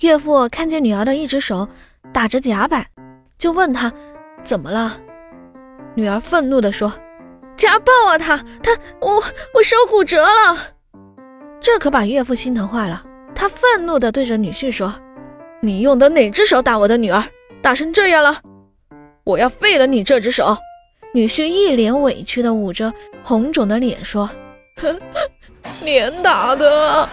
[0.00, 1.68] 岳父看见女儿的一只手
[2.12, 2.86] 打着夹板，
[3.36, 3.92] 就问她
[4.44, 5.00] 怎么了。
[5.94, 6.92] 女儿愤怒地说
[7.56, 8.16] ：“家暴啊！
[8.16, 9.22] 他他我
[9.54, 10.58] 我手骨折了。”
[11.60, 14.94] 这可把岳父心疼坏了，他愤怒地对着女婿说
[15.60, 17.24] ：“你用的哪只手打我的女儿？
[17.60, 18.40] 打成这样了，
[19.24, 20.56] 我要废了你这只手！”
[21.12, 22.92] 女婿一脸委屈地捂着
[23.24, 24.30] 红肿的脸说
[25.82, 27.08] ：“连打的。”